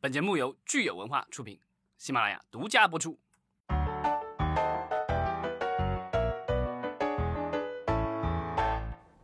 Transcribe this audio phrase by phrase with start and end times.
[0.00, 1.58] 本节目由聚友文化出品，
[1.96, 3.18] 喜马拉雅独家播出。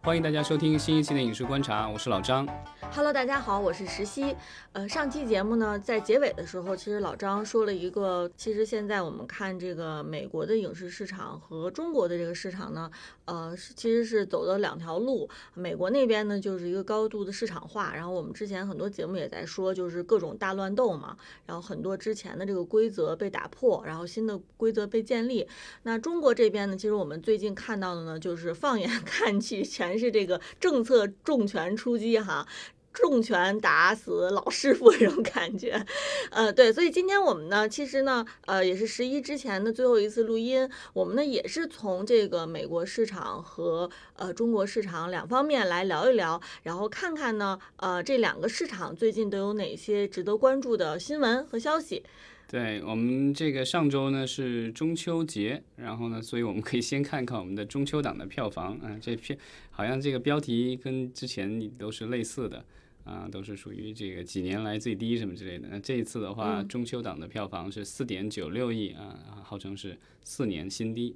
[0.02, 2.46] 欢迎大家收听新一期的《影视观察》，我是老张。
[2.92, 4.36] Hello，大家好，我是石溪。
[4.72, 12.90] 呃，上期节目呢，在结尾的时候，其实老张说了一个，其实现在我们看这个美国的影视市场和中国的这个市场呢，
[13.26, 15.28] 呃，是其实是走的两条路。
[15.54, 21.16] 美国那边呢，就是一个高度的市场化，然后我们之前很多节目也在说，就是各种大乱斗嘛，
[21.46, 25.46] 然后很多之前的这个规则被打破，然后新的规则被建立。
[25.84, 32.46] 那中国这边呢，其实我们最近看到的呢，就是放眼 看去，全是这个政策重拳出击哈。
[32.94, 35.84] 重拳打死老师傅这种感觉，
[36.30, 52.04] 呃，对，所以今天我们呢，其实呢，呃，也是十一之前的最后一次录音，我们呢也是从这个美国市场和呃中国市场两方面来聊一聊，然后看看呢，呃，这两个市场最近都有哪些值得关注的新闻和消息。
[52.46, 59.36] 对我们这个上周呢是中秋节，然后呢，所以我们可以先看看我们的中秋档的票房啊，这片
[59.72, 62.64] 好像这个标题跟之前都是类似的。
[63.04, 65.68] 啊，都是属于这个几年来最低什么之类的。
[65.70, 71.14] 那这一次的话，嗯中秋档的票房是四点九六亿啊，号称是四年新低。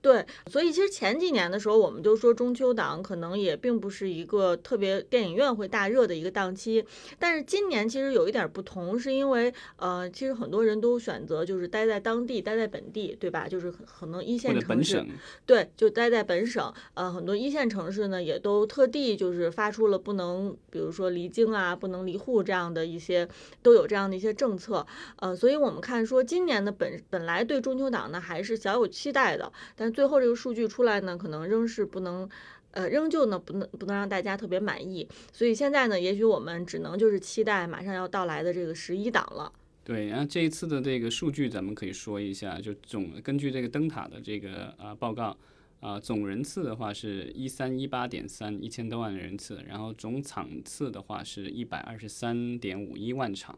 [0.00, 6.84] 对，所以其实前几年的时候，我们就说中秋档可能也并不是一个特别电影院会大热的一个档期，
[7.18, 13.48] 但是今年其实有一点不同，是因为呃，其实很多人都选择就是待在当地，待在本地，对吧？
[13.48, 15.04] 就是可可能一线城市，
[15.46, 16.72] 对，就待在本省。
[16.94, 23.28] 呃，很多一线城市呢，也都特地就是发出了不能，比如说离京啊，不能离沪这样的一些，
[23.62, 24.86] 都有这样的一些政策。
[25.16, 32.28] 呃，所以我们看说今年的本本来对中秋档呢还是小有期待的，但最后这个数据出来呢，可能仍是不能。
[32.76, 39.52] 呃，仍旧呢不能不能让大家特别满意，所以现在呢，也许我们只能就是期待马上要到来的这个十一档了。
[39.84, 45.36] 对，然后这一次的这个数据，咱们可以说一下，就总根据这个灯塔的这个啊报告
[45.78, 53.56] 啊，总人次的话是一三一八点三一千多万人次，然后总场次的话是一百二十三点五一万场。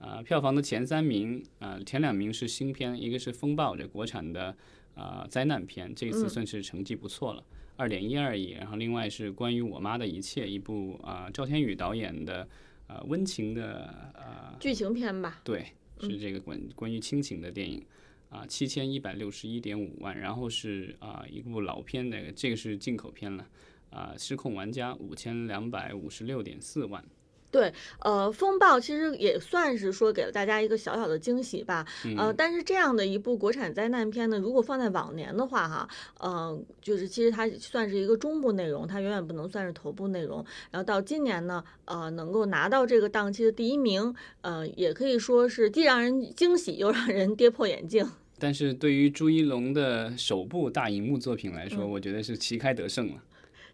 [0.00, 4.56] 啊，票房的前三名啊，前两名是新片，一个是《风暴》这国产的
[5.00, 6.28] 啊灾难片，这一次嗯。
[6.28, 7.42] 算是成绩不错了，
[7.76, 8.50] 二点一二亿。
[8.50, 12.46] 然后另外是关于我妈的一切，一部啊赵天宇导演的
[12.86, 15.66] 呃温情的呃剧情片吧，对，
[16.00, 17.82] 是这个关关于亲情的电影，
[18.28, 23.46] 啊，七千一百六十一点五万，然后是啊一部老片那个，这个是进口片了，
[23.90, 27.04] 啊，失控玩家五千两百五十六点四万，
[27.50, 31.84] 对，呃，风暴其实也算是说给了大家一个小小的惊喜吧，
[32.16, 35.88] 呃，但是这样的一部国产灾难片呢，如果放在往年的话，哈，
[36.18, 40.44] 呃，就是其实它算是一个中部内容，它远远不能算是头部内容。
[40.70, 48.08] 然后到今年呢，呃，能够拿到这个档期的第一名，呃，也可以说是既让人惊喜，又让人跌破眼镜。
[48.38, 53.14] 但是对于朱一龙的首部大荧幕作品来说，嗯我觉得是旗开得胜了。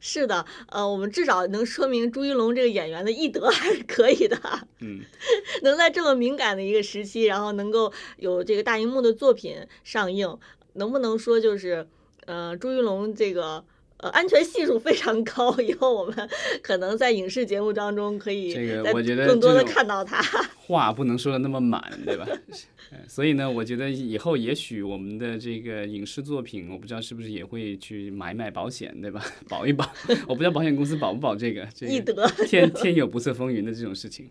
[0.00, 4.38] 是的，呃，我们至少能说明朱一龙这个演员的艺德还是可以的。
[4.80, 5.00] 嗯，
[5.62, 10.38] 能在这么敏感的一个时期，然后能够有这个大荧幕的作品上映，
[10.74, 11.86] 能不能说就是，
[12.26, 13.64] 呃，朱一龙这个
[13.96, 16.28] 呃安全系数非常高，以后我们
[16.62, 20.22] 可能在影视节目当中可以这个我觉得更多的看到他。
[20.66, 22.26] 话不能说的那么满，对吧？
[22.90, 29.20] 呃 所以呢，我觉得以后也许我们的这个影视作品，我不知道是不是也会去买买保险，对吧？
[29.48, 29.88] 保一保，
[30.28, 34.28] 我不知道保险公司保不保这个，这个易德，天天有不测风云的这种事情。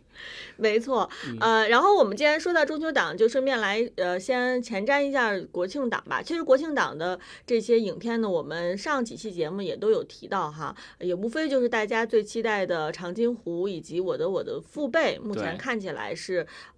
[0.58, 6.22] 没错，嗯呃，然后我们既然说到中秋档，就顺便来呃先前瞻一下国庆档吧。
[6.22, 16.25] 其实国庆档的这些影片呢，我们上几期节目也都有提到哈，也无非就是大家最期待的《长津湖》以及《我的我的父辈》，目前看起来是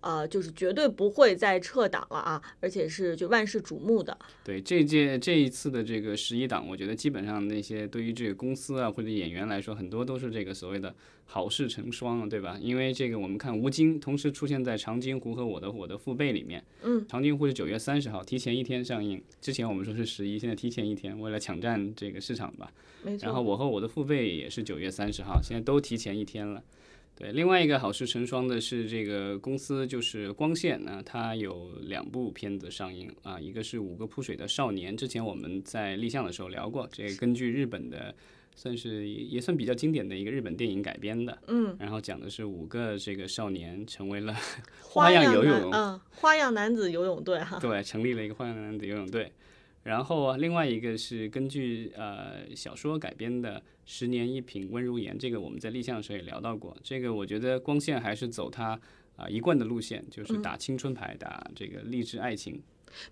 [0.01, 4.17] 呃就是绝对不会再撤档了啊，而且是就万事瞩目的。
[4.43, 10.93] 对这届这一次的这个十一档，我觉得基本上那些对于这个公司啊或者演员来说，很多都是这个所谓的
[11.25, 12.57] 好事成双啊，对吧？
[12.61, 19.21] 因为这个我们看吴京同时出现在《长津湖》和我的我的父辈里面，嗯，《长津湖》是九月三十号，提前一天上映。
[19.41, 22.71] 之前我们说是十一，现在提前一天，为了抢占这个市场吧。
[23.21, 26.61] 然后我和我的父辈也是九月三十号，现在都提前一天了。
[27.19, 38.13] 对，另外一个好事成双的是这个公司，就是光线呢，它有两部片子上映啊，一个是《五个扑水的少年》，之前我们在立项的时候聊过，这个根据日本的，
[38.55, 44.35] 算是也也算比较经典的一个日本电影改编的，嗯，然后讲的是五个这个少年成为了
[44.83, 47.57] 花样游泳，嗯，花样男子游泳队哈。
[47.59, 49.31] 对，成立了一个花样男子游泳队。
[49.87, 56.75] 然后啊，另外一个是根据呃小说改编的《十年一品温如言》，这个我们在立项的时候也聊到过。
[56.83, 58.77] 这个我觉得光线还是走他
[59.15, 62.61] 啊一贯的路线，就是嗯打青春牌，打这个励志爱情。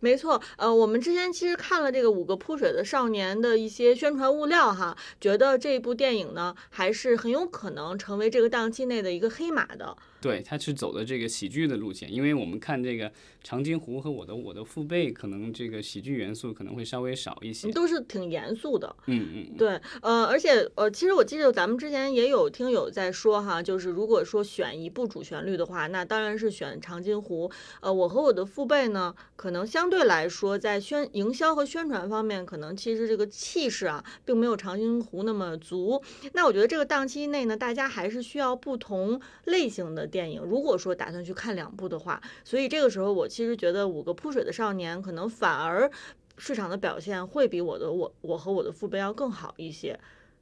[0.01, 9.95] 没错，呃，我们之前其实看了这个《五个扑水的少年》的一些宣传物料哈，觉得这部电影呢还是很有可能成为这个档期内的一个黑马的。
[10.21, 13.09] 对，他是走的这个喜剧的路线，因为我们看这个
[13.43, 17.71] 《长津湖》和我的我的父辈，可能这个喜剧元素可能会稍微少一些。
[17.71, 18.95] 都是挺严肃的。
[19.05, 27.47] 嗯嗯，对，呃，而且呃，其实我记得咱们之前也有听友在说哈，就是如果说选一部主旋律的话，那当然是选《长津湖》。
[27.81, 36.01] 呃，我和我的父辈呢，可能相对来说在宣营销和宣传方面，可能其实这个气势啊，并没有《长津湖》那么足。
[36.33, 40.41] 那我觉得这个档期内呢，大家还是需要不同类型的电影。
[40.41, 45.89] 如果说打算去看两部的话，所以这个时候我其实觉得《五个扑水的少年》可能反而。
[46.37, 49.97] 市场的表现会比我的我我和我的父辈要更好一些。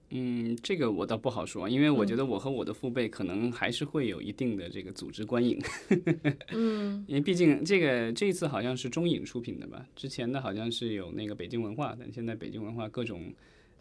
[0.09, 5.61] 嗯，这个我倒不好说，因为我觉嗯得我和我的父辈可能还是会有一定的这个组织观影，
[6.49, 13.31] 嗯，因为毕竟这个这一次好像是中影出品的吧，之前的好像是有那个北京文化，但现在北京文化各种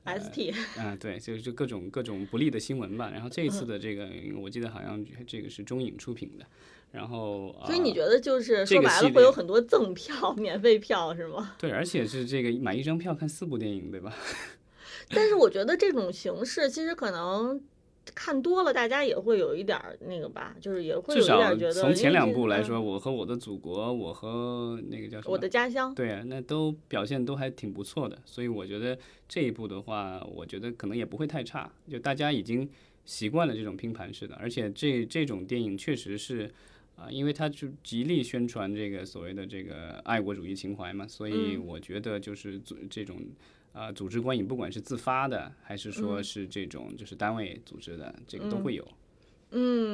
[0.05, 3.11] ST，啊、 对，就就各种各种不利的新闻吧。
[3.13, 4.09] 然后这一嗯次的这个，
[4.41, 6.45] 我记得好像这个是中影出品的，
[6.91, 11.55] 然后所以你呃觉得就是说白了会有很多赠票、免费票是吗？
[11.59, 14.15] 对，而且是这个买一张票看四部电影，对吧？
[15.15, 17.61] 但是我觉得这种形式其实可能
[18.15, 21.81] 看多了，大家也会有一点儿那个吧，就是也会有至少一点觉得。
[21.81, 25.33] 从前两部来嗯说，我和我的祖国，我和那个叫什么？
[25.33, 32.69] 我的家乡，对啊，那都表现都还挺不错的，所以我觉得这一部的话，我觉得可能也不会太差，就大家已经
[33.05, 36.51] 习惯了这种拼盘式的，而且这这种电影确实是。
[36.95, 43.17] 啊，因为它就极力宣传这个所谓的这个爱国主义情怀嘛，所以嗯我觉得就是组这种
[43.73, 48.85] 啊、组织观影，不管是自发的还是说嗯是这种就是单位组织的，这个都嗯会有。
[48.85, 49.02] 嗯，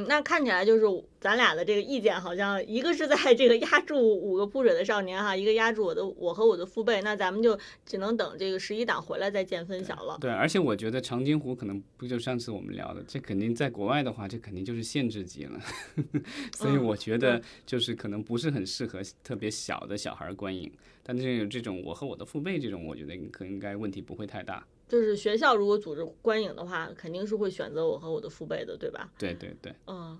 [0.06, 0.84] 那看起来就是
[1.20, 10.16] 咱俩的这个意见好像一个是在这个压住五个扑水的少年哈，一个压住我的我和我的父辈，那咱们就只能等这个十一档回来再见分晓了。
[10.20, 15.60] 对，而且我觉得长津湖可能不就上次我们聊的，这肯定在国外的话，这肯定就是限制级了，
[16.54, 20.72] 所以嗯我觉得就是可能不是很适合特别小的小孩儿观影。
[21.02, 24.64] 但是有这种我和我的父辈这种，我觉得可应该问题不会太大。
[24.88, 29.10] 就是学校如果组织观影的话，肯定是会选择我和我的父辈的，对吧？
[29.18, 30.18] 对对对，嗯，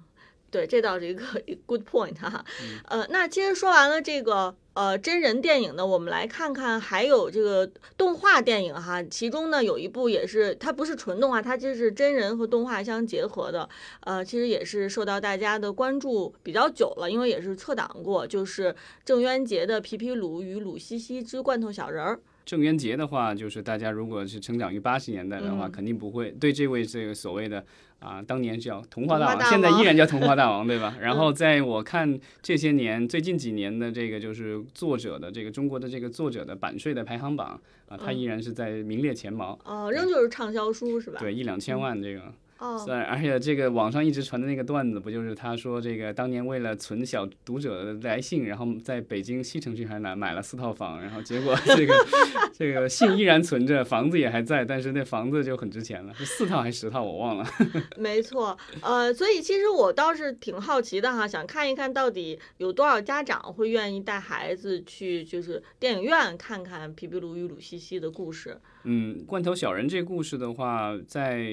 [0.50, 1.25] 对，这倒是一个
[1.67, 2.44] good point 哈。
[2.85, 9.03] 呃，那其实说完了这个呃真人电影呢，我们来看看还有这个动画电影哈。
[9.03, 13.69] 其中呢有一部也是它不是纯动画，它就是真人和动画相结合的。
[14.00, 18.75] 呃，其实也是受到大家的关注比较久了，因为也是撤档过，就是
[19.05, 22.17] 郑渊洁的《皮皮鲁与鲁西西之罐头小人儿》。
[22.49, 27.62] 郑渊洁的话，就是大家如果是成长于八十年代的话，嗯肯定不会对这位这个所谓的
[27.99, 30.97] 啊，当年叫童话大王，现在依然叫童话大王，对吧？
[31.03, 41.21] 然后在我看这些年最近几年的这个就是作者的这个中国的这个作者的版税的排行榜啊，他嗯依然是在名列前茅，哦，仍旧是畅销书是吧？
[41.21, 42.33] 对，一两千万这个。
[42.59, 51.95] 哦，对，而且这个网上一直传的那个段子，不就是他说这个当年为了存小读者的来信，然后在北京西城区还哪买了四套房，然后结果这个
[52.53, 57.47] 这个信依然存着，房子也还在，但是那房子就很值钱了，是四套还是十套我忘了。
[57.97, 68.59] 没错，呃，所以其实我倒是挺好奇的哈，想看一看到底有多少家长会愿意带孩子去就是电影院看看《皮皮鲁与鲁西西》的故事。
[68.90, 71.47] 嗯，罐头小人这故事的话，在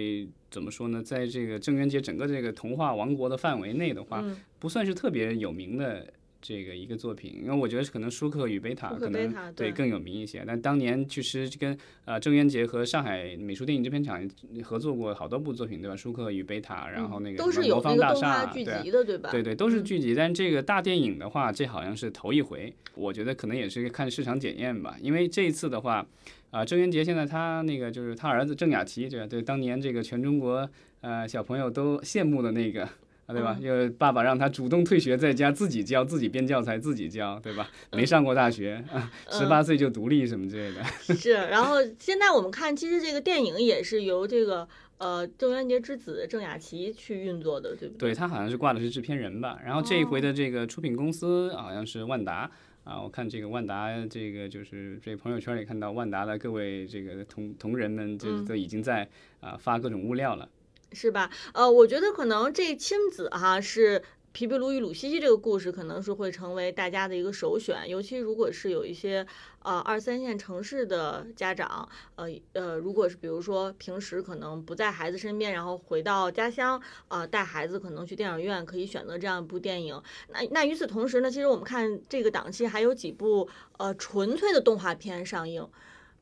[0.49, 6.07] 怎么说呢，在这个郑渊洁整个这个童话王国的范围内的话，嗯，不算是特别有名的
[6.41, 10.45] 这个一个作品，因为我觉得可能舒克与贝塔可能塔对对更有名一些。
[10.47, 14.25] 但当年其实跟呃郑渊洁和上海美术电影制片厂
[14.63, 15.95] 合作过好多部作品，对吧？
[15.97, 19.29] 舒克与贝塔，然后那个魔方大厦，对对吧？
[19.29, 22.73] 对对，都是嗯剧集，但这个大电影的话，这好像是头一回。
[22.93, 26.07] 我觉得可能也是看市场检验吧，因为这一次的话，
[26.55, 30.69] 啊、郑渊洁现在他那个就是他儿子郑雅琪，这个对当年这个全中国
[31.01, 32.87] 呃小朋友都羡慕的那个。
[33.27, 33.57] 啊，对吧？
[33.59, 37.67] 嗯就爸爸让他主动退学，在家自己教，自己编教材，自己教，对吧？
[37.91, 40.83] 没上过大学，啊十八岁就独立什么之类的。
[41.15, 41.31] 是。
[41.33, 44.67] 然后现在我们看，其实这个电影也是由这个
[44.99, 48.11] 呃郑渊洁之子郑雅琪去运作的，对不对？
[48.11, 52.51] 对他好像是挂的是制片人吧，然后这一回的这个出品公司好像是万达。
[52.85, 59.09] 啊，我看这个万达，这个就是这朋友圈里看到万达的各位这个同同仁们，这嗯都已经在
[59.41, 60.47] 啊发各种物料了。
[60.91, 61.29] 是吧？
[61.53, 64.01] 呃，我觉得可能这亲子哈是
[64.35, 69.25] 皮皮鲁与鲁西西这个故事可能是会成为大家的一个首选，尤其如果是有一些
[69.59, 80.03] 呃二三线城市的家长，呃呃，如果是比如说平时可能不在孩子身边，然后回到家乡，呃，带孩子可能去电影院，可以选择这样一部电影。
[80.27, 85.65] 那那与此同时呢，其实我们看这个档期还有几部呃纯粹的动画片上映。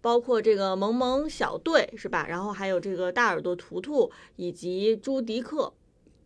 [0.02, 2.28] 包括这个萌萌小队是吧？
[2.28, 5.74] 然后还有这个大耳朵图图以及朱迪克。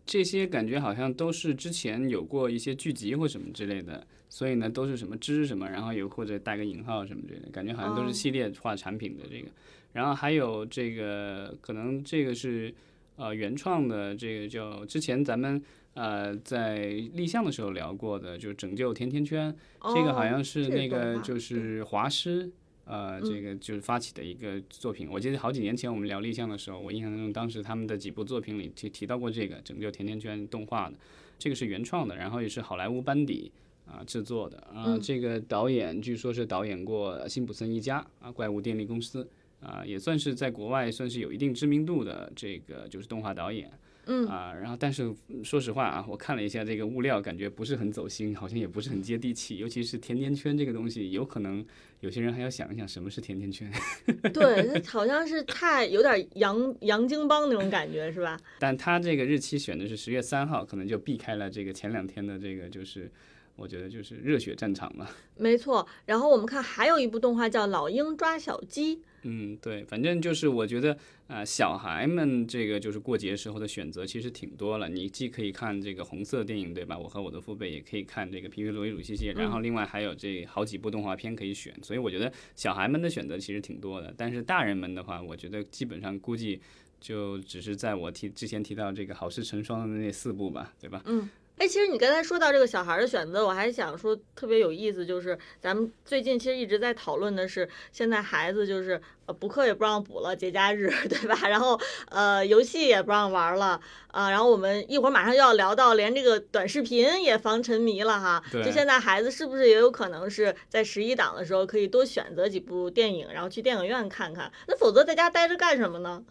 [0.08, 9.50] 这些感觉好像都是之前有过一些剧集或什么之类的，所以呢都是什么之什么，然后有或者带个引号什么之类的，感觉好像都是系列化产品的这个。
[9.92, 12.74] 然后还有这个可能这个是
[13.18, 15.62] 呃原创的，这个叫之前咱们
[15.94, 19.54] 呃在立项的时候聊过的，就是拯救甜甜圈，
[19.94, 22.50] 这个好像是那个就是华师。
[22.88, 25.10] 呃，这个就是发起的一个作品。
[25.12, 30.96] 我记得好几年前我们聊立项的时候，我印象当中当时他们的几部作品里提提到过这个拯救甜甜圈动画的，
[31.38, 33.52] 这个是原创的，然后也是好莱坞班底
[33.86, 34.98] 啊制作的啊。
[34.98, 39.28] 这个导演据说是导演过《辛普森一家》啊，《怪物电力公司》
[39.68, 43.70] 啊，也算是在国外算是有一定知名度的这个就是动画导演。
[44.08, 49.58] 嗯啊，然后但是说实话啊，我看了一下这个物料，感觉不是很走心，好像也不是很接地气。
[49.58, 51.64] 尤其是甜甜圈这个东西，有可能
[52.00, 53.72] 有些人还要想一想什么是甜甜圈。
[54.34, 58.40] 对，好像是太有点洋洋泾浜那种感觉，是吧？
[58.60, 63.12] 但他这个日期选的是十月三号，可能就避开了这个前两天的这个，就是
[63.58, 65.08] 我觉得就是热血战场嘛。
[65.36, 65.86] 没错。
[66.06, 68.96] 然后我们看还有一部动画叫《老鹰抓小鸡》。
[69.24, 70.98] 嗯，对，反正就是我觉得
[71.28, 74.88] 啊，小孩们这个就是过节时候的选择其实挺多了。
[74.88, 76.98] 你既可以看这个红色电影，对吧？
[76.98, 81.74] 我和我的父辈也可以看这个皮皮鲁伊鲁西西，然后另外还有这好几部动画片可以选。
[81.82, 84.14] 所以我觉得小孩们的选择其实挺多的。
[84.16, 86.62] 但是大人们的话，我觉得基本上估计
[87.02, 91.02] 就只是在我提之前提到这个好事成双的那四部吧，对吧？
[91.06, 91.28] 嗯。
[91.58, 101.36] 哎，其实你刚才说到这个小孩的选择，我还想说特别有意思，就是咱们最近其实一直在讨论的是，现在孩子就是呃补课也不让补了，节假日 对吧？
[101.50, 108.44] 然后呃游戏也不让玩了啊，然后我们一会儿马上就要聊到连这个短视频也防沉迷了哈。
[108.52, 114.52] 就现在孩子是不是也有可能是在十一档的时候可以多选择几部电影，然后去电影院看看？
[114.68, 116.24] 那否则在家待着干什么呢？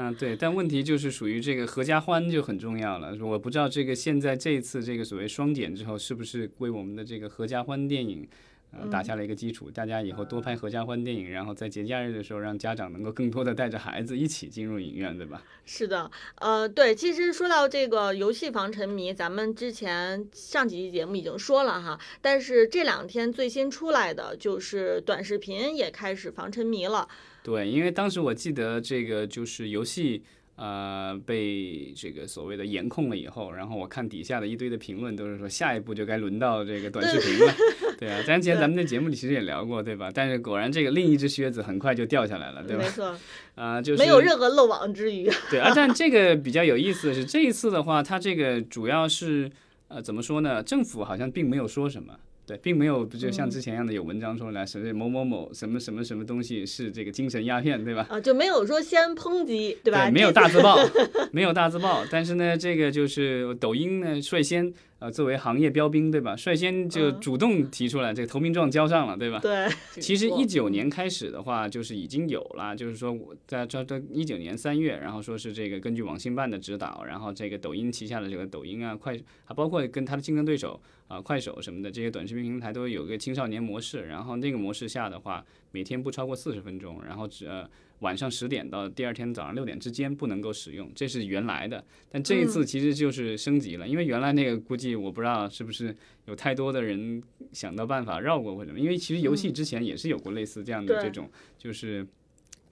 [0.00, 3.12] 嗯，对，但问题就是属于这个合家欢就很重要了。
[3.20, 8.24] 我不知道这个现在这一次这个所谓双减之后，是不是为我们的这个合家欢电影，
[8.70, 9.68] 呃，打下了一个基础。
[9.68, 15.42] 大家以后多拍合家欢电影，然后在节假日的时候，让家长能够更多的带着孩子一起进入影院，对吧？
[15.64, 27.08] 是的，呃，对，其实说到这个游戏防沉迷，咱们之前上几期节目已经说了哈，但是这两天最新出来的就是短视频也开始防沉迷了。
[27.48, 30.22] 对，因为当时我记得这个就是游戏，
[30.56, 37.54] 呃，被这个所谓的严控了以后，然后我看底下的一堆的评论都是说，下一步就该轮到这个短视频了。
[37.98, 40.10] 对啊，之前咱们在节目里其实也聊过，对吧？
[40.12, 42.82] 但是果然这个另一只靴子很快就掉下来了，对吧？
[42.82, 43.16] 没错，
[43.56, 45.30] 啊，就是没有任何漏网之鱼。
[45.50, 49.50] 对啊，但这个比较有意思的是，这一次的话，它这个主要是
[49.88, 50.62] 呃，怎么说呢？
[50.62, 52.14] 政府好像并没有说什么。
[52.48, 58.06] 对，并没有就像之前一样的有文章说来，什么某某某什么什么什么东西是这个精神鸦片，对吧？
[58.08, 60.06] 啊，就没有说先抨击，对吧？
[60.06, 60.78] 对，没有大字报，
[61.30, 62.02] 没有大字报。
[62.10, 64.72] 但是呢，这个就是抖音呢率先。
[65.00, 66.34] 呃，作为行业标兵，对吧？
[66.34, 69.38] 率先就主动提出来，这个投名状交上了，对吧？
[69.40, 69.68] 对。
[70.00, 87.46] 其实 一九年开始的话，就是已经有了，就是说我在这这一九年三月，然后说是这个根据网信办的指导，然后这个抖音旗下的这个抖音啊、快啊，包括跟它的竞争对手啊快手什么的这些短视频平台都有个青少年模式，然后那个模式下的话，每天不超过四十分钟，然后只。
[87.46, 87.68] 呃
[88.00, 91.84] 晚上十点到第二天早上六点之间不能够使用，这是原来的。
[92.08, 95.92] 但这一次其实就是升级了，因为原来那个估计我不知道是不是
[96.26, 97.20] 有太多的人
[97.52, 102.06] 想到办法绕过或者什么，因为其实游戏之前也是有过类似这样的这种，就是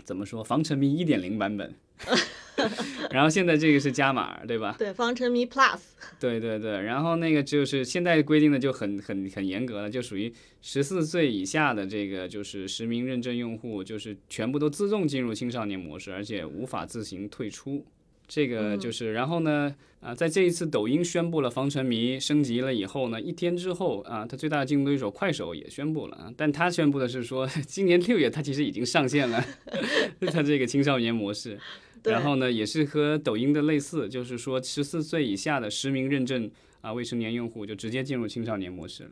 [0.04, 1.74] 怎么说防沉迷一点零版本。
[3.10, 4.74] 然后现在这个是加码，对吧？
[4.78, 5.78] 对，防沉迷 Plus。
[6.18, 10.32] 对对对，然后那个就是现在规定的就很很很严格了，就属于
[10.62, 17.84] 十四岁以下的这个就是实名认证用户，就是全部都自动进入青少年模式，而且无法自行退出。
[18.28, 29.44] 这个就是，然后呢，啊，在这一次抖音宣布了防沉迷升级了以后呢，一天之后啊，它最大的竞争对手快手也宣布了，但他宣布的是说， 今年六月它其实已经上线了，
[30.32, 31.56] 它这个青少年模式。
[32.04, 36.50] 然后呢，也是和抖音的类似，就是说十四岁以下的实名认证
[36.80, 39.10] 啊未成年用户就直接进入青少年模式了。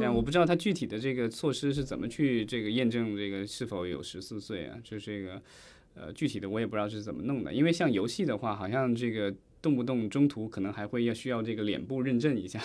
[0.00, 4.78] 但，我不知道它具体的这个措施是怎么去这个验证这个是否有十四岁啊？
[4.84, 5.42] 就这个
[5.94, 7.52] 呃具体的我也不知道是怎么弄的。
[7.52, 12.62] 因为像游戏的话，好像这个动不动中途可能还会要需要这个脸部认证一下。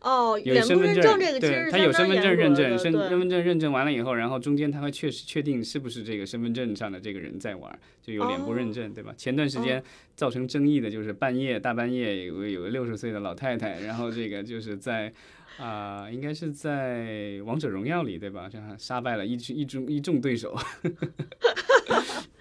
[0.00, 9.14] 哦，有身份证，对，是他有身份证认证，身身份证认证完了以后，然后中间他会确实确定是不是这个身份证上的这个人在玩，就有脸部认证，对吧？
[9.16, 9.82] 前段时间
[10.14, 15.12] 造成争议的就是半夜大半夜有个有个六十岁的老太太，然后这个就是在。
[15.58, 18.46] 啊、应该是在王者荣耀里，对吧？
[18.46, 20.54] 这样杀败了一一众一众对手。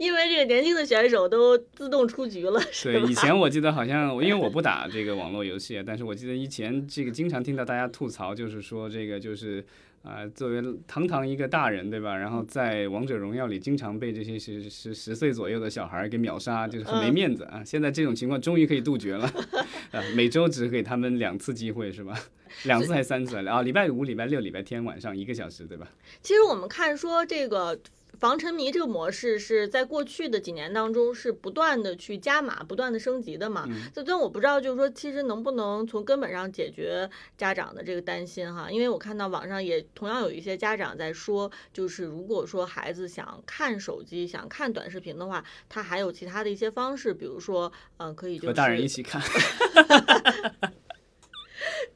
[0.00, 9.64] 因为这个年轻的选手都自动出局了，是对，以前我记得好像， 因为我不打这个网络游戏，但是我记得以前这个经常听到大家吐槽，就是说这个就是
[10.02, 12.16] 啊、作为堂堂一个大人，对吧？
[12.16, 17.62] 然后在王者荣耀里经常被这些十十十岁左右的小孩儿给秒杀，就是很没嗯面子啊。
[17.64, 19.32] 现在这种情况终于可以杜绝了，
[19.92, 22.18] 啊，每周只给他们两次机会，是吧？
[22.64, 23.62] 两次还三次啊？
[23.62, 25.86] 礼拜五、礼拜六、礼拜天晚上一个小时，对吧？
[26.20, 27.78] 其实我们看说这个
[28.18, 33.66] 防沉迷这个模式是在过去的几年当中是不断的去加码、不断的升级的嘛。
[34.06, 38.70] 但我不知道，就是说其实能不能从根本上解决家长的这个担心哈？
[38.70, 49.22] 因为我看到网上也同样有一些家长在说，就是如果说孩子想看手机、想看短视频的话，他还有其他的一些方式，比如说，嗯、可以就是和大人一起看。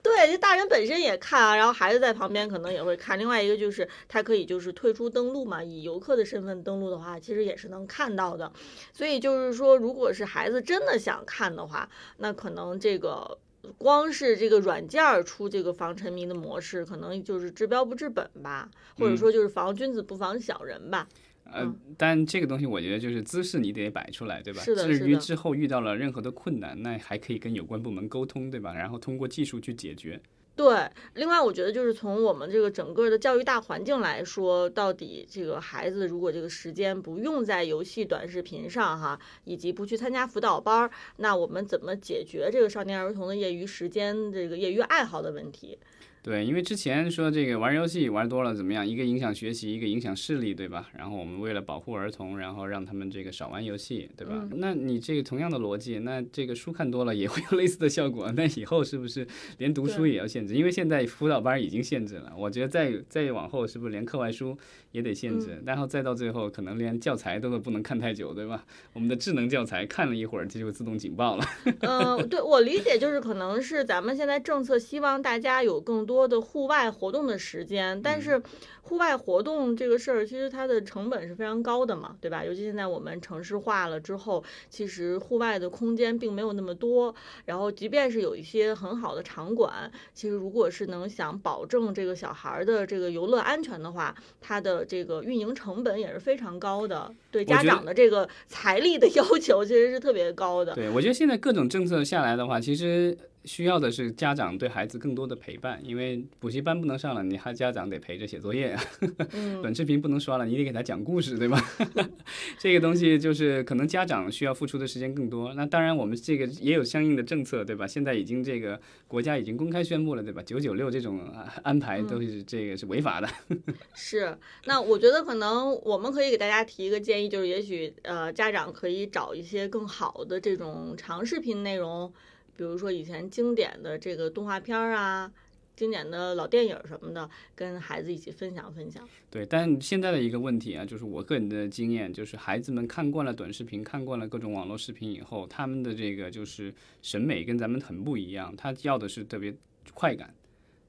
[0.07, 3.19] 对，就大人本身也看啊，然后孩子在旁边可能也会看。
[3.19, 8.53] 另外一个就是他可以就是退出登录嘛，以游客的身份登录的话，其实也是能看到的。
[8.93, 13.39] 所以就是说，如果是孩子真的想看的话，那可能这个。
[13.79, 21.09] 光是这个软件儿出这个防沉迷的模式，可能就是治标不治本吧，或者嗯说就是防君子不防小人吧。
[21.53, 24.63] 呃，但这个东西我觉得就是姿势你得摆出来，对吧？
[24.63, 28.75] 至于之后遇到了任何的困难，那还可以跟有关部门沟通，对吧？
[28.75, 30.21] 然后通过技术去解决。
[30.55, 45.79] 对，另外我觉得就是从我们这个整个的教育大环境来说，到底这个孩子如果这个时间不用在游戏、短视频上哈，以及不去参加辅导班儿，那我们怎么解决这个少年儿童的业余时间这个业余爱好的问题？
[46.27, 48.85] 对，因为之前说这个玩游戏玩多了怎么样？
[48.85, 50.89] 一个影响学习，一个影响视力，对吧？
[50.99, 54.45] 然后我们为了保护儿童，然后让他们这个少玩游戏，对吧？
[54.57, 58.29] 那你这个同样的逻辑，那这个书看多了也会有类似的效果。
[58.33, 59.25] 那以后是不是
[59.59, 60.57] 连读书也要限制？
[60.57, 64.59] 因为现在辅导班已经限制了，我觉得再再往后是不是连课外书
[64.91, 65.63] 也得限制？
[65.65, 68.67] 然后再到最后，可能连教材都不能看太久，对吧？
[68.95, 71.45] 我们的智能教材看了一会儿，它就自动警报了。
[71.87, 78.41] 嗯，对我理解就是可能是咱们现在政策希望大家有更多的户外活动的时间，但是
[78.83, 82.45] 户外活动这个事儿，其实它的成本是非常高的嘛，对吧？
[82.45, 87.13] 尤其现在我们城市化了之后，其实户外的空间并没有那么多，
[87.47, 100.75] 然后即便是有一些很好的场馆，其实如果是能想保证这个小孩儿的这个游乐安全的话，它的这个运营成本也是非常高的，对家长的这个财力的 要求其实是特别高的。
[100.75, 108.77] 对，我觉得现在各种政策下来的话，其实需要的是家长对孩子更多的陪伴，因为补习班不能上了，你还家长得陪着写作业
[109.63, 111.59] 短视频不能刷了，你得给他讲故事，对吧？
[112.59, 115.55] 这个东西就是可能家长需要付出的时间更多。
[115.55, 117.87] 那当然，我们这个也有相应的政策，对吧？
[117.87, 120.43] 现在已经这个国家已经公开宣布了，对吧？
[120.43, 123.29] 九九六这种啊安排都是这个是违法的。
[123.95, 132.13] 是，那我觉得可能我们可以给大家提一个建议，就是也许呃家长可以找一些更好的这种长视频内容，
[132.57, 135.33] 比如说以前经典的这个动画片儿啊。
[135.77, 139.07] 经典的老电影儿什么的，跟孩子一起分享分享。
[139.29, 149.55] 对，但现在的一个问题啊，就是我个人的经验，就是孩子们看惯了短视频，看惯了各种网络视频以后，他们的这个就是审美跟咱们很不一样，他要的是特别
[149.93, 150.35] 快感。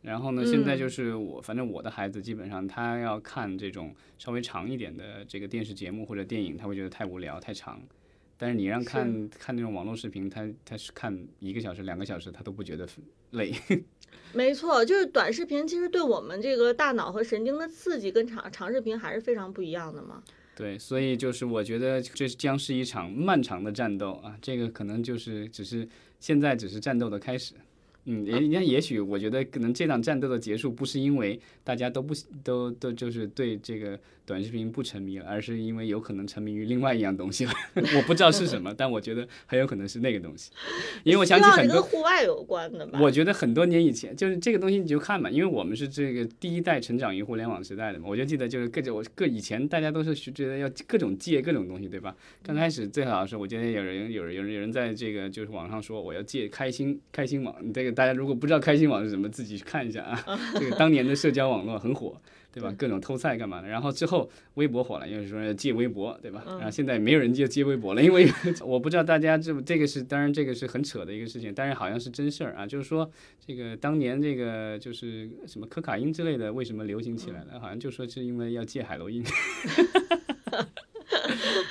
[0.04, 7.82] 然后呢，现在就是我，反正我的孩子基本上他要看这种稍微长一点的这个电视节目或者电影，他会觉得太无聊、太长。
[8.38, 12.88] 但是你让看看那种网络视频，他他是看一个小时、两个小时，他都不觉得
[13.32, 13.52] 累。
[14.34, 20.22] 没错，就是短视频其实对我们这个大脑和神经的刺激跟长长视频还是非常不一样的嘛。
[20.56, 25.88] 对，所以就是我觉得这将是一场漫长的战斗啊，这个可能就是只是
[26.20, 27.54] 现在只是战斗的开始。
[28.06, 37.52] 嗯，也也也许我觉得可能这场战斗的结束不是因为大家都不都都就是对这个短视频不沉迷了，而是因为有可能沉迷于另外一样东西了。
[37.96, 40.52] 我不知道是什么，但我觉得很有可能是那个东西，
[41.06, 43.00] 因为我想起很多跟户外有关的吧。
[43.02, 52.14] 我觉得很多年以前，就是这个东西你就看吧，因为我们是这个第一代成长于互联网时代的嘛，我就记得就是各种各以前大家都是觉得要各种借各种东西，对吧？
[52.44, 60.22] 刚开始最好是我觉得有人有人有人有人在这个就是网上说我要借开心开心网，这个大家如果不知道开心网是什么，自己去看一下啊。
[60.60, 62.20] 这个当年的社交网络很火。
[62.60, 62.76] 对吧？
[62.78, 63.68] 各种偷菜干嘛的？
[63.68, 66.44] 然后之后后微博火了，又是说借微博，对吧？
[66.48, 68.28] 嗯然后现在没有人接接微博了，因为
[68.66, 73.10] 我不知道大家这这个是，当然这个是很扯的一个事情，但是好像是真事儿啊，就是说
[73.46, 77.60] 这个当年这个就是什么可卡因之类的，为什么流行起来了？
[77.60, 79.24] 好像就说是因为要戒海洛因。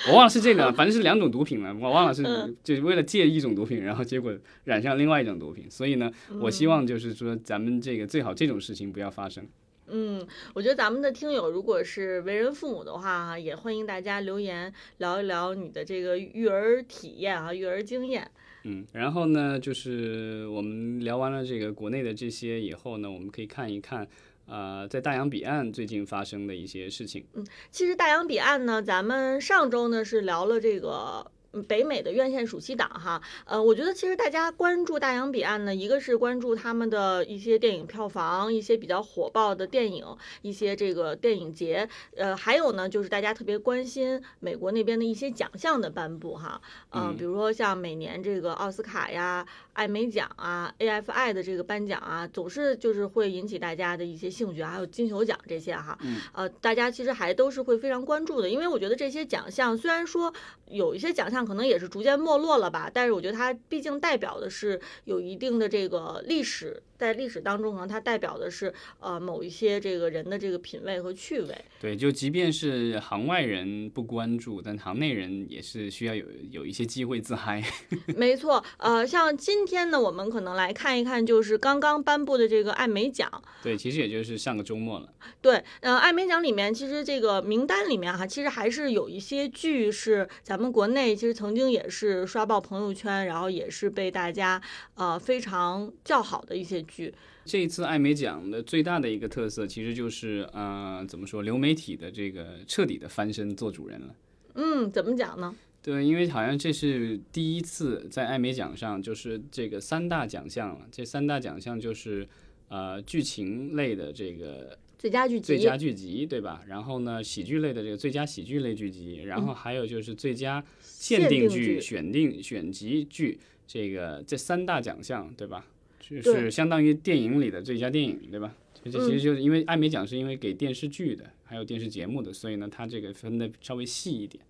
[0.09, 4.33] 我忘了是这个，反正是两种毒品了，我忘了是嗯就是为了戒一种毒品，然后结果
[4.65, 9.45] 染上另外一种毒品，所以呢，我希望就是说咱们这个最好这种事情不要发生。
[9.89, 18.31] 嗯，我觉得咱们的听友如果是为人父母的话哈，也欢迎大家留言聊一聊你的这个育儿体验啊，育儿经验。
[18.65, 24.07] 嗯，然后呢，就是我们聊完了这个国内的这些以后呢，我们可以看一看，
[24.47, 27.25] 呃，在大洋彼岸最近发生的一些事情。
[27.35, 31.31] 嗯其实大洋彼岸呢，咱们上周呢是聊了这个。
[31.57, 40.05] 嗯北美的院线暑期档哈，呃，我觉得其实大家关注大洋彼岸呢，一个是关注他们的一些电影票房，一些比较火爆的电影，
[40.43, 47.17] 一些这个电影节，呃，还有呢就是大家特别关心美国那边的一些奖项的颁布哈，呃、嗯。
[47.17, 56.21] 比如说像每年这个奥斯卡呀、艾美奖啊、AFI 的这个颁奖啊，总是就是会引起大家的一些兴趣，还有金球奖这些哈，嗯。
[56.35, 60.33] 呃，大家其实还都是会非常关注的，因为我觉得这些奖项虽然说
[60.69, 71.65] 有一些奖项可能也是逐渐没落了吧，但是我觉得它毕竟代表的是有一定的这个历史，在历史当中可能它代表的是呃某一些这个人的这个品味和趣味。
[71.81, 77.63] 对，就即便是行外人不关注，但行内人也是需要有有一些机会自嗨。
[78.17, 83.31] 没错，呃，像今天呢，我们可能来看一看，就是刚刚颁布的这个艾美奖。
[83.63, 85.13] 对，其实也就是上个周末了。
[85.43, 94.61] 对，呃，艾美奖里面其实这个名单里面哈，其实还是有一些剧是咱们国内其实曾经也是刷爆朋友圈，然后也是被大家
[94.95, 97.13] 呃非常叫好的一些剧。
[97.45, 104.15] 这一次艾美奖的最大的一个特色，其实就是呃，怎么说，流媒体的这个彻底的翻身做主人了。
[104.55, 105.55] 嗯，怎么讲呢？
[105.83, 110.87] 对，因为好像这是第一次在艾美奖上，就是这个三大奖项了。
[110.91, 112.27] 这三大奖项就是
[112.69, 115.47] 呃剧情类的这个最佳剧集。
[115.47, 116.65] 最佳剧集，对吧？
[116.67, 125.65] 然后呢，喜剧类的这个最佳喜剧类剧集，然后还有就是最佳限定、剧选定选集剧，这个这三大奖项，对吧？
[126.09, 128.55] 就是相当于电影里的最佳电影，对吧？
[128.85, 134.43] 这这其嗯实就是因为艾美奖是因为给电视剧的，还有电视节目的，所以呢，它这个分的稍微细一点。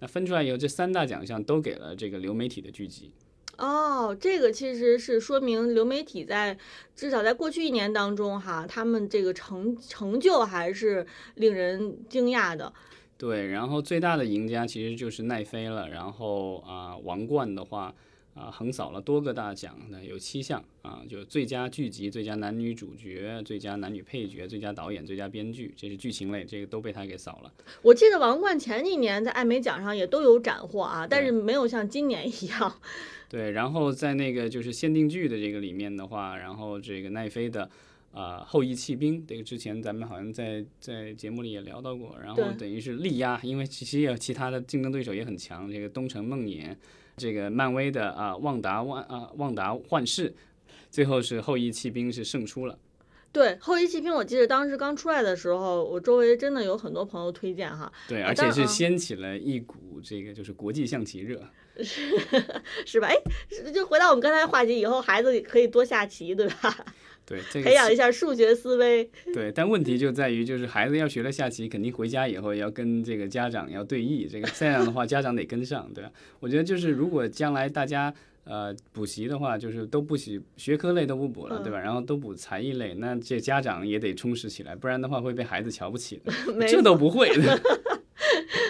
[0.00, 3.10] 那分出来以后，这三大奖项都给了这个流媒体的剧集。
[3.58, 6.58] 哦，这个其实是说明流媒体在
[6.94, 12.70] 至少在过去一年当中哈，他们这个成成就还是令人惊讶的。
[13.16, 15.88] 对，然后最大的赢家其实就是奈飞了。
[15.88, 17.94] 然后啊、王冠的话
[18.36, 27.52] 啊、横扫了多个大奖，那有七项啊，就是最佳剧集、最佳男女主角、最佳男女配角、最佳导演、最佳编剧，这是剧情类，这个都被他给扫了。
[27.80, 32.80] 我记得王冠前几年在艾美奖上也都有斩获啊，但是没有像今年一样。
[33.28, 37.68] 对，然后在那个就是限定剧的这个里面的话，然后这个奈飞的。
[38.12, 46.74] 啊、后羿弃兵，这个之前咱们好像在在节目里也聊到过，然后等于是力压，因为其实也有其他的竞争对手也很强，这个东城梦魇，
[47.16, 50.34] 这个漫威的啊、旺达万啊、旺达幻视，
[50.90, 52.78] 最后是后羿弃兵是胜出了。
[53.32, 61.42] 对，后羿弃兵，我记得当时刚出来的时候，我周围真的有很多朋友推荐哈，对，啊而且是掀起了一股这个就是国际象棋热。
[62.86, 63.08] 是吧？
[63.08, 63.16] 哎，
[63.72, 66.76] 就回到我们刚才的话题，以后孩子可以多下棋，对吧？
[67.26, 69.10] 对，这个培养一下数学思维。
[69.34, 76.10] 对，但问题就在于，就是孩子要学了下棋，肯定回家以后要跟这个家长要对弈，这个这样的话家长得跟上，对吧？
[76.38, 81.80] 我觉得就是如果将来大家呃补习的话，就是都不习学科类都不补了，对吧？
[81.80, 86.32] 然后都补才艺类，那这家长也得充实起来，不然的话会被孩子瞧不起的，
[86.68, 87.60] 这都不会的。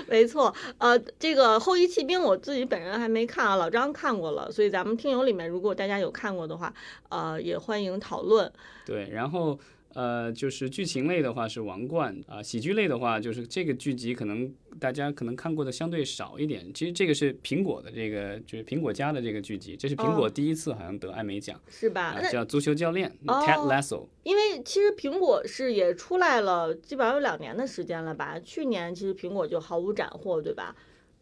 [0.08, 6.72] 没错，呃，这个《后羿弃兵》我自己本人还没看啊，老张看过了，所以咱们听友里面如果大家有看过的话，
[7.08, 8.50] 呃，也欢迎讨论。
[8.84, 9.58] 对，然后
[9.96, 16.70] 呃，就是剧情类的话是王冠啊、喜剧类的话就是这个剧集可能大家可能看过的相对少一点。
[16.74, 22.08] 其实这个是苹果的这个，就是苹果家的这个剧集，这是苹果哦第一次好像得艾美奖，是吧？
[22.08, 24.06] 啊，叫足球教练、哦 Ted Lasso。
[24.22, 28.38] 因为其实苹果是也出来了，基本上有两年的时间了吧？
[28.40, 30.76] 去年其实苹果就毫无斩获，对吧？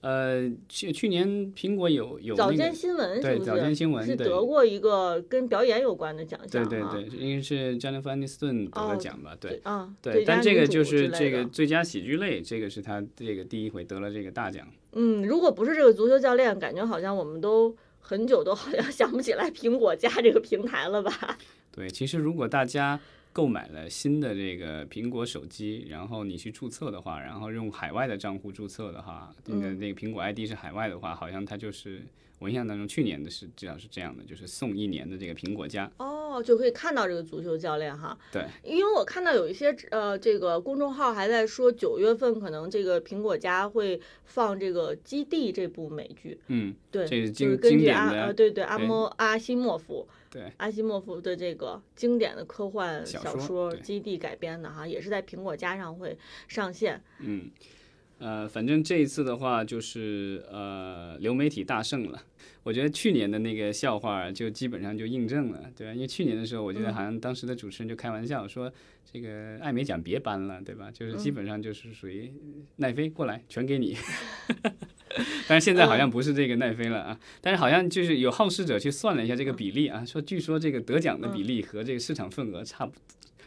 [0.04, 3.60] 呃，去去年苹果有有早那个，间新闻是对早不是？
[3.60, 9.34] 是间新闻是得过一个跟表演有关的奖项对对对，因为是 Jennifer Aniston 得哦了奖吧？
[9.40, 14.68] 对啊，对，但这个就是这个最佳喜剧类，这个是他这个第一回得了这个大奖。
[14.92, 21.38] 嗯，如果不是这个足球教练，感觉好像我们都很久都好像想不起来苹果加这个平台了吧？
[21.72, 23.00] 对，其实如果大家
[23.34, 32.02] 购买了新的这个苹果手机，然后你去注册的话，然后用海外的账户注册的话，那个那个苹果 ID 是海外的话，好像它就是
[32.38, 35.90] 我印象当中去年的是至少是这样的，就是送一年的这个苹果加。
[35.98, 38.16] 哦，就可以看到这个足球教练哈。
[38.30, 46.38] 对，因为我看到有一些呃，这个公众号还在说九月份可能这个苹果家会放这个《基地》这部美剧。
[46.46, 50.52] 嗯，对，这是就是经经根据阿典的呃对对阿莫阿西莫夫对。
[50.56, 56.18] 阿西莫夫的这个经典的科幻小说基地》改编的哈，也是在苹果家上会
[56.48, 57.00] 上线。
[57.20, 57.48] 嗯，
[58.18, 62.22] 呃，反正这一次的话，就是呃，流媒体大胜了。
[62.62, 65.92] 我觉得去年的那个笑话就基本上就印证了，对吧？
[65.92, 68.72] 因为去年的时候，我记得好像当时的主持人就开玩笑说，
[69.12, 70.90] 这个艾美奖别颁了，对吧？
[70.90, 72.32] 就是基本上就是属于
[72.76, 73.96] 奈飞过来全给你。
[75.46, 82.94] 但是现在好像不是这个奈飞了啊，但是好像就是有好事者去算了一下这个比例啊，说据说这个得奖的比例和这个市场份额差不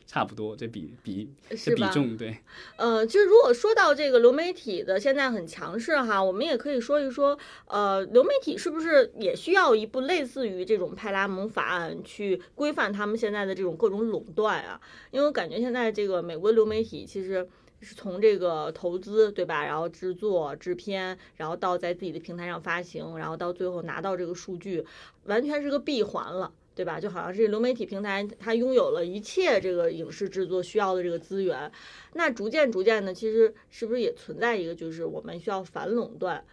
[0.07, 1.87] 差不多，这比比这是吧？
[1.87, 2.37] 比重对。
[2.77, 14.81] 呃，其实如果说到这个流媒体的现在很强势哈，我们也可以说一说，呃，流媒体是不是也需要一部类似于这种派拉蒙法案去规范他们现在的这种各种垄断啊？
[15.11, 17.47] 因为我感觉现在这个美国流媒体其实。
[17.79, 24.83] 是从这个投资对吧，然后制作、制片，然后到在自己的平台上发行，然后到最后拿到这个数据，
[25.25, 26.51] 完全是个闭环了。
[26.77, 26.99] 对吧？
[26.99, 31.71] 就好像是流媒体平台，它拥有了一切这个影视制作需要的这个资源。
[32.13, 36.43] 那逐渐逐渐的，其实是不是也存在一个，就是我们需要反垄断，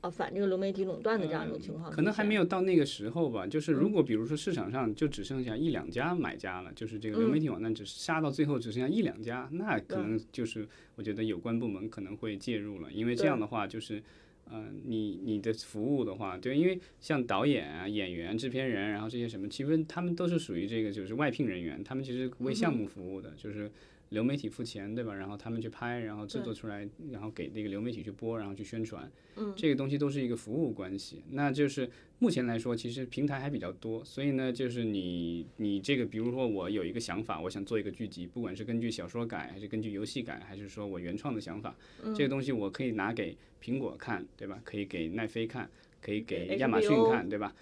[0.00, 1.90] 呃，反这个流媒体垄断的这样一种情况？
[1.90, 2.40] 可能还没有。
[2.40, 3.46] 有到那个时候吧。
[3.46, 10.66] 就是如果比如说市场上就只剩下一两家买家了，就是这个流媒体网站只杀到最后只剩下一两家，那可能就是
[10.96, 14.02] 我觉得有关部门可能会介入了，因为这样的话就是。
[14.50, 23.70] 呃，你你的服务的话，对，因为像导演啊、演员、制片人，然后这些什么，其实他们都是属于这个就是外聘人员，他们其实为项目服务的，就是
[24.10, 25.14] 流媒体付钱，对吧？
[25.14, 31.22] 然后他们去拍，然后制作出来，然后给那个流媒体去播，然后去宣传，嗯，这个东西都是一个服务关系。
[31.30, 31.88] 那就是
[32.18, 41.76] 目前来说，其实平台还比较多，所以呢，就是你你这个，比如说我有一个想法，我想做一个剧集，不管是根据小说改，还是根据游戏改，还是说我原创的想法，
[42.14, 44.60] 这个东西我可以拿给苹果看，对吧？
[44.64, 45.68] 可以给奈飞看，
[46.04, 47.54] 可以给亚马逊看，对吧？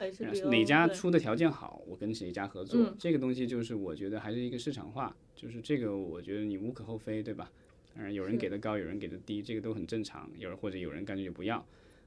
[0.51, 7.53] 哪家出的条件好，我跟谁家合作，嗯这个东西就是我觉得还是一个市场化，就是这个我觉得你无可厚非，对吧？
[7.95, 10.29] 当然有人给的高，有人给的低，这个都很正常。
[10.37, 11.59] 有人或者有人干脆就不要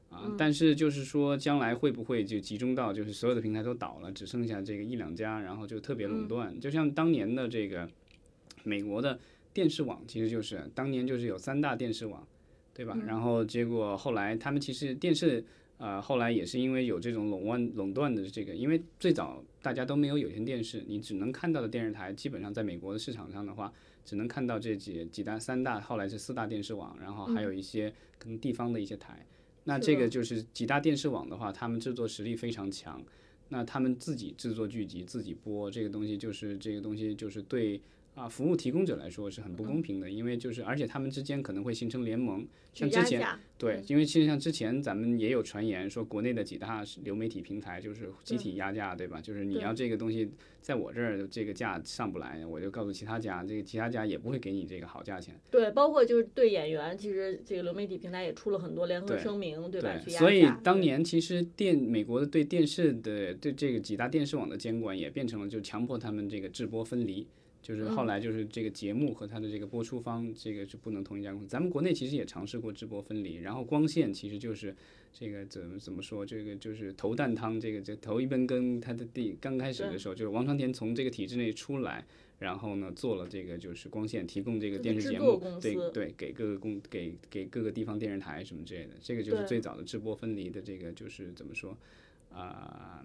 [0.09, 0.23] 啊。
[0.25, 6.59] 嗯但是就是说，将来会不会就集中到就是所有的平台都倒了，只剩下这个一两家，然后就特别嗯垄断？
[6.59, 7.89] 就像当年的这个
[8.65, 9.17] 美国的
[9.53, 12.27] 电视网，其实就是当年就是有三大电视网，
[12.73, 12.93] 对吧？
[12.99, 15.45] 嗯然后结果后来他们其实电视。
[15.77, 23.73] 呃，后来也是因为有这种垄断垄断的这个，因为最早大家都没有有线电视，你只能看到的电视台，基本上在美国的市场上的话，
[24.05, 29.25] 只能看到这几几大三大，后来是四大电视网，然后还有一些可能地方的一些台。
[29.65, 33.03] 那这个就是几大电视网的话，他们制作实力非常强，
[33.49, 37.81] 那他们自己制作剧集，自己播这个东西，就是这个东西就是对
[38.15, 43.25] 啊服务提供者来说是很不公平的，因为就是而且他们之间可能会形成联盟，像之前。
[43.57, 49.21] 对，因为其实像之前咱们也有传言说，国内的几大流媒体平台就是集体压价，对吧？
[49.21, 50.29] 就是你要这个东西
[50.61, 55.33] 在我这儿这个价上不来，我就告诉其他家，这个其他家也不会给你这个好价钱。
[55.49, 59.97] 对，包括就是对演员，其实这个流媒体平台也出了很多联合声明，对吧？
[60.07, 67.25] 所以当年其实电美国的对电视的对这个几大电视网的监管也变成了就强迫他们这个制播分离。
[67.65, 71.47] 就是后来就是这个节目和它的这个播出方，这个是不能同一家公司。
[71.47, 74.75] 咱们国内其实也尝试过直播分离，然后光线其实就是
[75.11, 82.05] 这个怎么怎么说，这个就是头啖汤，这个这头一根羹，它的第刚开始的时候，就是王传田从这个体制内出来，
[82.37, 91.75] 然后呢做了这个就是光线，提供这个电视节目对对，给各个公给给各个地方电视台什么之类的，这个就是最早的直播分离的这个就是怎么说
[92.31, 93.03] 啊、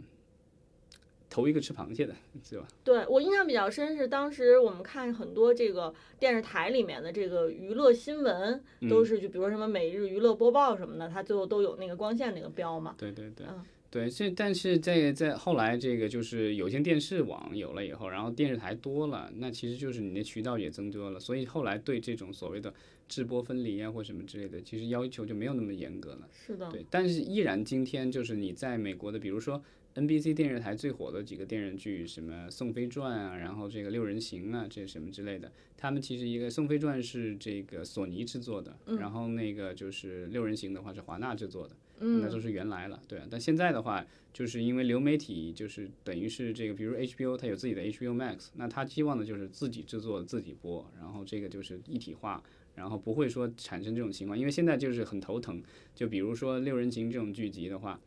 [1.30, 2.14] 头一个吃螃蟹的，
[2.44, 2.68] 是吧？
[2.84, 12.94] 对我印象比较深是当时我们看很多这个电视台里面的这个娱乐新闻，嗯都是就比如说什么每日娱乐播报什么的，它最后都有那个光线那个标嘛。
[12.98, 13.46] 对对对。
[13.48, 22.72] 嗯对，这但是在在后来这个就是有线电视网有了以后，然后电视台多了，那其实就是你的渠道也增多了，所以后来对这种所谓的
[23.08, 26.28] 制播分离啊或什么之类的，其实要求就没有那么严格了。
[26.30, 29.60] 是的，对，但是依然今天就是你在美国的，比如说
[29.96, 43.26] NBC 电视台最火的几个电视剧，什么《宋飞传》啊，然后这个《六人行》啊，这什么之类的，他们其实一个《宋飞传》是这个索尼制作的，然后那个就是《六人行》的话是华纳制作的，嗯那都是原来了，对啊。
[43.28, 52.40] 但现在的话，就是因为流媒体就是等于是这个，比如 HBO 它有自己的 HBO Max，那它希望的就是自己制作自己播，然后这个就是一体化，
[52.76, 55.60] 然后不会说产生这种情况，因为现在就是很头疼，
[55.96, 58.00] 就比如说六人行这种剧集的话。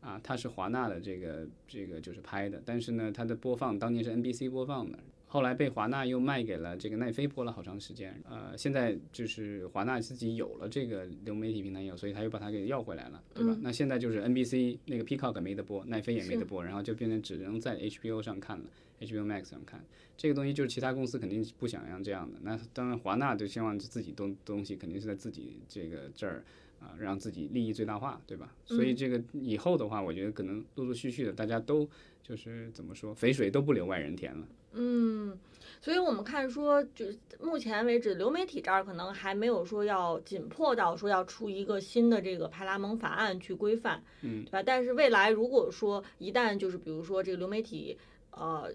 [0.00, 8.18] 啊，它是华纳的这个这个就是拍的，但是呢，它的播放当年是 NBC 播放的，后来被华纳又卖给了这个奈飞播了好长时间。
[8.28, 13.56] 呃，现在就是华纳自己有了这个流媒体平台有，所以他又把它给要回来了，对吧？
[13.60, 18.64] 那现在就是 NBC 那个 Peacock 没得播，奈飞也没得播，然后就变成只能在 HBO 上看了
[19.00, 19.84] ，HBO Max 上看。
[20.16, 22.38] 这个东西就是其他公司肯定不想要这样的。
[22.42, 26.44] 那当然华纳就希望自己东东西肯定是在自己这个这儿。
[26.80, 28.54] 啊，让自己利益最大化，对吧？
[28.64, 31.88] 所以这个以后的话，我觉得可能陆陆续续的，大家都
[32.22, 34.46] 就是怎么说，肥水都不流外人田了。
[34.72, 35.36] 嗯，
[35.80, 44.62] 所以我们看说，就是目前为止，流媒体这儿可能还没有说要紧迫到说要出一个新的这个派拉蒙法案去规范，嗯，对吧？
[44.62, 47.98] 但是未来如果说一旦就是比如说这个流媒体，
[48.30, 48.72] 呃，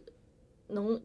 [0.67, 1.01] 能。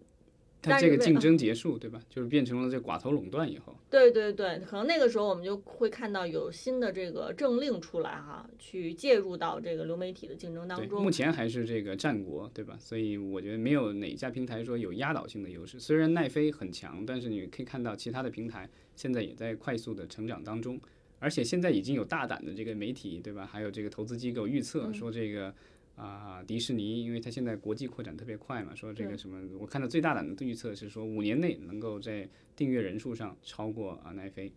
[0.61, 2.01] 它这个竞争结束，对吧？
[2.09, 3.75] 就是变成了这寡头垄断以后。
[3.88, 11.03] 对对对，可能那个时候我们就会看到有新的这个政令出来哈，去介入到这个流媒体的竞争当中。
[11.03, 12.77] 目前还是这个战国，对吧？
[12.81, 15.79] 所以我觉得没有哪家平台说有压倒性的优势。
[15.79, 20.81] 虽然奈飞很强，但是你可以看到其他的平台现在也在快速的成长当中，
[21.18, 23.47] 而且现在已经有大胆的这个媒体，对吧？
[23.47, 25.55] 还有这个投资机构预测说这个。
[25.99, 34.53] 啊，迪士尼，因为它现在国际扩展特别快嘛，说这个什么，我看到最大胆的预测是说五年内能够在订阅人数上超过啊奈飞。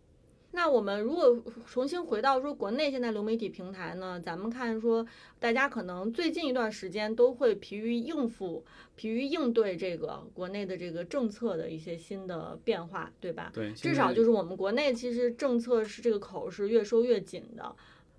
[0.54, 5.08] 那我们如果重新回到说国内现在流媒体平台呢，咱们看说
[5.40, 8.66] 大家可能最近一段时间都会疲于应付、
[8.98, 13.50] 疲于应对这个国内的这个政策的一些新的变化，对吧？
[13.54, 17.74] 对，至少就是我们国内其实政策是这个口是越收越紧的。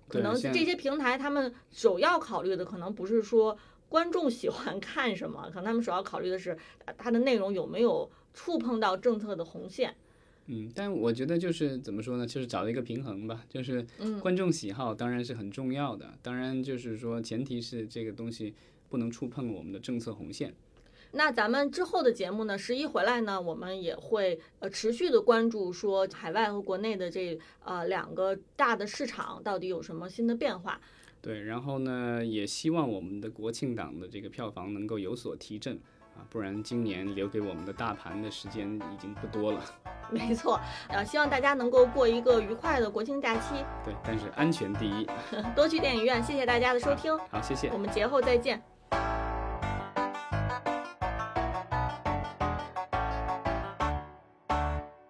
[0.07, 3.57] 可能这些平台他们首要考虑的可能不是说
[3.89, 6.57] 观众喜欢看什么，可能他们首要考虑的是
[6.97, 9.95] 它的内容有没有触碰到政策的红线。
[10.47, 13.85] 嗯，但我觉得就是怎么说呢，就是找一个平衡吧，就是
[14.19, 18.53] 观众喜好当然是很重要的，当然就是说前提是这个东西
[18.89, 20.53] 不能触碰我们的政策红线。
[21.15, 30.79] 那咱们之后的节目呢，十一回来呢，我们也会呃持续的关注说海外和国内的这呃两个大的市场到底有什么新的变化。
[31.21, 35.79] 对，然后呢，也希望我们的国庆档的这个票房能够有所提振
[36.17, 39.63] 啊，不然今年留给我们的大盘的时间已经不多了。
[40.11, 43.63] 没错，呃，希望大家能够过一个愉快的国庆假期。
[43.85, 45.07] 对，但是安全第一，
[45.55, 46.21] 多去电影院。
[46.23, 47.15] 谢谢大家的收听。
[47.29, 48.72] 好，谢谢，我们节后再见。